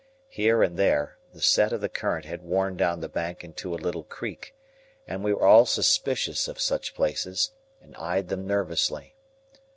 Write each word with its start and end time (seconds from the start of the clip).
Here 0.31 0.63
and 0.63 0.77
there, 0.77 1.19
the 1.31 1.41
set 1.43 1.71
of 1.71 1.79
the 1.79 1.87
current 1.87 2.25
had 2.25 2.41
worn 2.41 2.75
down 2.75 3.01
the 3.01 3.07
bank 3.07 3.43
into 3.43 3.75
a 3.75 3.75
little 3.75 4.01
creek, 4.03 4.55
and 5.07 5.23
we 5.23 5.31
were 5.31 5.45
all 5.45 5.67
suspicious 5.67 6.47
of 6.47 6.59
such 6.59 6.95
places, 6.95 7.51
and 7.83 7.95
eyed 7.97 8.29
them 8.29 8.47
nervously. 8.47 9.13